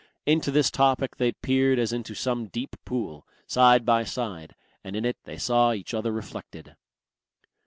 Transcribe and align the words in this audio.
Into 0.25 0.49
this 0.49 0.71
topic 0.71 1.17
they 1.17 1.31
peered 1.31 1.77
as 1.77 1.93
into 1.93 2.15
some 2.15 2.47
deep 2.47 2.75
pool, 2.85 3.23
side 3.45 3.85
by 3.85 4.03
side, 4.03 4.55
and 4.83 4.95
in 4.95 5.05
it 5.05 5.17
they 5.25 5.37
saw 5.37 5.73
each 5.73 5.93
other 5.93 6.11
reflected. 6.11 6.75